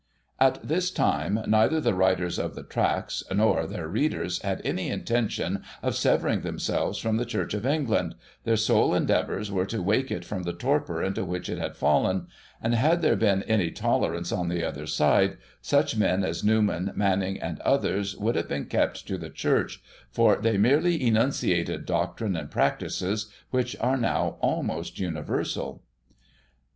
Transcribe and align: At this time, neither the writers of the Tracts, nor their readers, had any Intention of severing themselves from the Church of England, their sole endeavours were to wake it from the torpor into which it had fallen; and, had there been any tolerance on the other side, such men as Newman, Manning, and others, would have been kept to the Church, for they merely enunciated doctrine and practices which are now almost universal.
At 0.39 0.67
this 0.67 0.89
time, 0.89 1.39
neither 1.45 1.79
the 1.79 1.93
writers 1.93 2.39
of 2.39 2.55
the 2.55 2.63
Tracts, 2.63 3.23
nor 3.31 3.67
their 3.67 3.87
readers, 3.87 4.41
had 4.41 4.59
any 4.65 4.89
Intention 4.89 5.61
of 5.83 5.93
severing 5.93 6.41
themselves 6.41 6.97
from 6.97 7.17
the 7.17 7.23
Church 7.23 7.53
of 7.53 7.67
England, 7.67 8.15
their 8.43 8.57
sole 8.57 8.95
endeavours 8.95 9.51
were 9.51 9.67
to 9.67 9.79
wake 9.79 10.09
it 10.09 10.25
from 10.25 10.41
the 10.41 10.53
torpor 10.53 11.03
into 11.03 11.23
which 11.23 11.49
it 11.49 11.59
had 11.59 11.77
fallen; 11.77 12.25
and, 12.63 12.73
had 12.73 13.03
there 13.03 13.15
been 13.15 13.43
any 13.43 13.69
tolerance 13.69 14.31
on 14.31 14.47
the 14.47 14.63
other 14.65 14.87
side, 14.87 15.37
such 15.61 15.95
men 15.95 16.23
as 16.23 16.43
Newman, 16.43 16.91
Manning, 16.95 17.39
and 17.39 17.59
others, 17.59 18.17
would 18.17 18.33
have 18.33 18.47
been 18.47 18.65
kept 18.65 19.07
to 19.07 19.19
the 19.19 19.29
Church, 19.29 19.83
for 20.09 20.35
they 20.37 20.57
merely 20.57 20.99
enunciated 21.05 21.85
doctrine 21.85 22.35
and 22.35 22.49
practices 22.49 23.31
which 23.51 23.75
are 23.79 23.97
now 23.97 24.37
almost 24.41 24.99
universal. 24.99 25.83